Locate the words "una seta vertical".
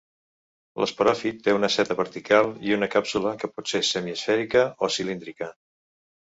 1.57-2.49